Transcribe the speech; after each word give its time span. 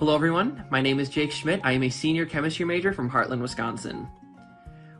Hello, 0.00 0.12
everyone. 0.16 0.64
My 0.70 0.80
name 0.80 0.98
is 0.98 1.08
Jake 1.08 1.30
Schmidt. 1.30 1.60
I 1.62 1.70
am 1.70 1.84
a 1.84 1.88
senior 1.88 2.26
chemistry 2.26 2.64
major 2.64 2.92
from 2.92 3.08
Hartland, 3.08 3.40
Wisconsin. 3.40 4.08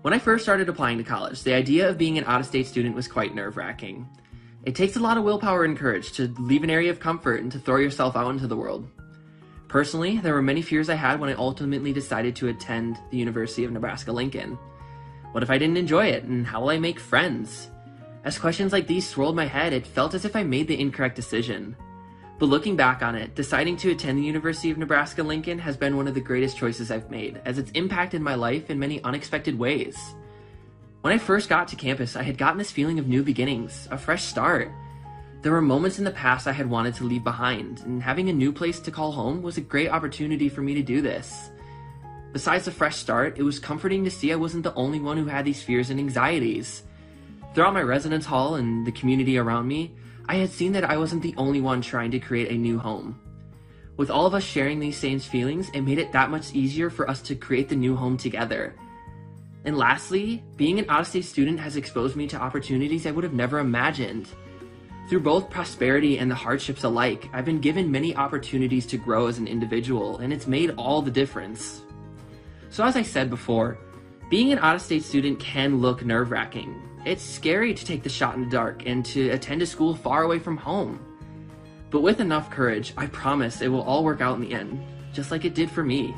When 0.02 0.14
I 0.14 0.20
first 0.20 0.44
started 0.44 0.68
applying 0.68 0.98
to 0.98 1.04
college, 1.04 1.43
the 1.43 1.52
idea 1.52 1.88
of 1.88 1.98
being 1.98 2.16
an 2.16 2.22
out 2.26 2.38
of 2.38 2.46
state 2.46 2.68
student 2.68 2.94
was 2.94 3.08
quite 3.08 3.34
nerve 3.34 3.57
wracking. 3.57 4.08
It 4.62 4.76
takes 4.76 4.94
a 4.94 5.00
lot 5.00 5.18
of 5.18 5.25
willpower 5.25 5.64
and 5.64 5.76
courage 5.76 6.12
to 6.12 6.32
leave 6.38 6.62
an 6.62 6.70
area 6.70 6.93
of 6.93 7.00
comfort 7.00 7.43
and 7.43 7.50
to 7.50 7.58
throw 7.58 7.79
yourself 7.79 8.14
out 8.14 8.30
into 8.30 8.46
the 8.46 8.57
world. 8.57 8.88
Personally, 9.66 10.18
there 10.18 10.32
were 10.32 10.43
many 10.43 10.62
fears 10.62 10.88
I 10.88 10.94
had 10.94 11.18
when 11.18 11.29
I 11.29 11.35
ultimately 11.35 11.93
decided 11.93 12.36
to 12.36 12.49
attend 12.49 12.96
the 13.11 13.18
University 13.18 13.64
of 13.64 13.72
Nebraska 13.72 14.13
Lincoln. 14.13 14.57
What 15.32 15.43
if 15.43 15.50
I 15.50 15.58
didn't 15.58 15.76
enjoy 15.76 16.07
it, 16.07 16.22
and 16.22 16.46
how 16.46 16.61
will 16.61 16.71
I 16.71 16.79
make 16.79 17.00
friends? 17.00 17.68
As 18.22 18.38
questions 18.38 18.72
like 18.72 18.86
these 18.86 19.08
swirled 19.08 19.35
my 19.35 19.46
head, 19.46 19.72
it 19.72 19.88
felt 19.88 20.14
as 20.14 20.24
if 20.24 20.36
I 20.36 20.44
made 20.44 20.68
the 20.68 20.80
incorrect 20.80 21.16
decision. 21.16 21.74
But 22.44 22.50
looking 22.50 22.76
back 22.76 23.00
on 23.00 23.14
it, 23.14 23.34
deciding 23.34 23.79
to 23.79 23.90
attend 23.93 24.18
the 24.18 24.22
University 24.22 24.71
of 24.71 24.76
Nebraska 24.76 25.22
Lincoln 25.22 25.58
has 25.61 25.79
been 25.79 25.96
one 25.96 26.07
of 26.07 26.12
the 26.12 26.21
greatest 26.21 26.58
choices 26.58 26.90
I've 26.90 27.11
made, 27.11 27.40
as 27.46 27.57
it's 27.57 27.71
impacted 27.71 28.21
my 28.21 28.35
life 28.35 28.68
in 28.68 28.79
many 28.79 29.02
unexpected 29.02 29.58
ways. 29.58 29.96
When 31.00 31.14
I 31.14 31.16
first 31.16 31.49
got 31.49 31.68
to 31.68 31.76
campus, 31.76 32.16
I 32.16 32.22
had 32.22 32.36
gotten 32.36 32.58
this 32.58 32.70
feeling 32.70 32.98
of 32.98 33.08
new 33.08 33.22
beginnings, 33.22 33.88
a 33.91 33.97
fresh 33.97 34.25
start. 34.25 34.70
There 35.41 35.52
were 35.52 35.62
moments 35.62 35.98
in 35.98 36.05
the 36.05 36.11
past 36.11 36.47
I 36.47 36.52
had 36.52 36.69
wanted 36.69 36.94
to 36.97 37.05
leave 37.05 37.25
behind, 37.25 37.80
and 37.80 38.02
having 38.02 38.28
a 38.28 38.34
new 38.34 38.52
place 38.52 38.78
to 38.80 38.91
call 38.91 39.12
home 39.12 39.41
was 39.41 39.56
a 39.56 39.62
great 39.62 39.88
opportunity 39.88 40.50
for 40.50 40.61
me 40.61 40.74
to 40.74 40.83
do 40.83 41.00
this. 41.00 41.48
Besides 42.34 42.66
the 42.66 42.72
fresh 42.72 42.97
start, 42.97 43.38
it 43.38 43.42
was 43.42 43.58
comforting 43.58 44.04
to 44.04 44.10
see 44.10 44.34
I 44.34 44.36
wasn't 44.36 44.64
the 44.64 44.74
only 44.74 45.00
one 45.00 45.16
who 45.16 45.28
had 45.28 45.47
these 45.47 45.62
fears 45.62 45.88
and 45.88 45.98
anxieties. 45.98 46.82
Throughout 47.54 47.72
my 47.72 47.80
residence 47.80 48.26
hall 48.26 48.56
and 48.56 48.86
the 48.86 48.92
community 48.92 49.38
around 49.38 49.66
me, 49.66 49.92
I 50.27 50.36
had 50.36 50.50
seen 50.50 50.72
that 50.72 50.84
I 50.84 50.97
wasn't 50.97 51.22
the 51.22 51.34
only 51.36 51.61
one 51.61 51.83
trying 51.83 52.11
to 52.12 52.19
create 52.19 52.50
a 52.50 52.55
new 52.55 52.78
home. 52.78 53.20
With 53.97 54.11
all 54.11 54.27
of 54.27 54.34
us 54.34 54.42
sharing 54.42 54.81
these 54.81 54.97
same 54.97 55.20
feelings, 55.20 55.70
it 55.75 55.83
made 55.83 55.98
it 55.98 56.12
that 56.12 56.31
much 56.31 56.55
easier 56.55 56.91
for 56.91 57.08
us 57.08 57.22
to 57.22 57.34
create 57.34 57.69
the 57.69 57.77
new 57.77 57.94
home 57.94 58.16
together. 58.16 58.75
And 59.64 59.78
lastly, 59.78 60.42
being 60.56 60.78
an 60.78 60.86
out 60.89 61.03
of 61.03 61.06
state 61.06 61.25
student 61.25 61.61
has 61.61 61.77
exposed 61.77 62.16
me 62.16 62.27
to 62.28 62.41
opportunities 62.41 63.06
I 63.06 63.12
would 63.12 63.25
have 63.25 63.33
never 63.33 63.58
imagined. 63.58 64.28
Through 65.08 65.20
both 65.20 65.50
prosperity 65.50 66.19
and 66.19 66.31
the 66.31 66.34
hardships 66.34 66.84
alike, 66.84 67.28
I've 67.33 67.44
been 67.44 67.61
given 67.61 67.91
many 67.91 68.16
opportunities 68.16 68.86
to 68.86 68.97
grow 68.97 69.27
as 69.27 69.38
an 69.38 69.47
individual, 69.47 70.19
and 70.19 70.33
it's 70.33 70.47
made 70.47 70.70
all 70.70 71.03
the 71.03 71.11
difference. 71.11 71.83
So, 72.70 72.84
as 72.84 72.97
I 72.97 73.03
said 73.03 73.31
before, 73.31 73.78
being 74.31 74.50
an 74.50 74.59
out 74.59 74.75
of 74.75 74.83
state 74.83 75.05
student 75.05 75.38
can 75.38 75.81
look 75.81 76.05
nerve 76.05 76.31
wracking, 76.31 76.83
it's 77.05 77.22
scary 77.22 77.74
to 77.74 77.84
take 77.84 78.02
the 78.02 78.08
shot 78.08 78.34
in 78.34 78.44
the 78.44 78.50
dark 78.50 78.86
and 78.86 79.05
to 79.06 79.30
attend 79.30 79.62
a 79.62 79.66
school 79.66 79.94
far 79.94 80.22
away 80.22 80.38
from 80.38 80.56
home. 80.56 80.98
But 81.91 82.00
with 82.00 82.20
enough 82.20 82.50
courage, 82.50 82.94
I 82.97 83.06
promise 83.06 83.60
it 83.60 83.69
will 83.69 83.83
all 83.83 84.05
work 84.05 84.20
out 84.20 84.36
in 84.36 84.41
the 84.41 84.55
end, 84.55 84.83
just 85.12 85.30
like 85.30 85.44
it 85.44 85.55
did 85.55 85.70
for 85.70 85.84
me. 85.84 86.14